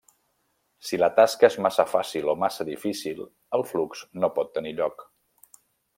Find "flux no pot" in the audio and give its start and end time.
3.73-4.51